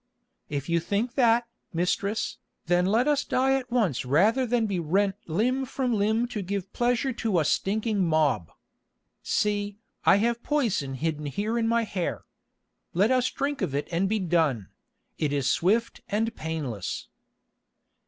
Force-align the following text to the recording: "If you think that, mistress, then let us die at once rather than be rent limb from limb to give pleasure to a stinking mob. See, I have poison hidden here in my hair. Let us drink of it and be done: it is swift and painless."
"If 0.49 0.67
you 0.67 0.79
think 0.79 1.13
that, 1.13 1.45
mistress, 1.71 2.39
then 2.65 2.87
let 2.87 3.07
us 3.07 3.23
die 3.23 3.53
at 3.59 3.69
once 3.69 4.03
rather 4.03 4.47
than 4.47 4.65
be 4.65 4.79
rent 4.79 5.13
limb 5.27 5.63
from 5.63 5.93
limb 5.93 6.27
to 6.29 6.41
give 6.41 6.73
pleasure 6.73 7.13
to 7.13 7.39
a 7.39 7.45
stinking 7.45 8.07
mob. 8.07 8.51
See, 9.21 9.77
I 10.03 10.15
have 10.15 10.41
poison 10.41 10.95
hidden 10.95 11.27
here 11.27 11.55
in 11.55 11.67
my 11.67 11.83
hair. 11.83 12.25
Let 12.95 13.11
us 13.11 13.29
drink 13.29 13.61
of 13.61 13.75
it 13.75 13.87
and 13.91 14.09
be 14.09 14.17
done: 14.17 14.69
it 15.19 15.31
is 15.31 15.51
swift 15.51 16.01
and 16.09 16.35
painless." 16.35 17.07